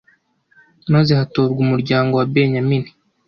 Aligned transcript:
maze 0.93 1.11
hatorwa 1.19 1.59
umuryango 1.65 2.11
wa 2.19 2.25
benyamini 2.33 2.89